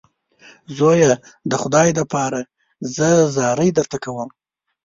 زویه 0.77 1.11
د 1.51 1.53
خدای 1.61 1.89
دپاره 1.99 2.39
زه 2.95 3.09
زارۍ 3.35 3.69
درته 3.77 3.97
کوم. 4.03 4.29